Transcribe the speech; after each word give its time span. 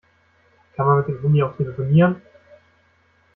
Kann 0.75 0.87
man 0.87 0.97
mit 0.97 1.09
dem 1.09 1.21
Handy 1.21 1.43
auch 1.43 1.55
telefonieren? 1.57 2.23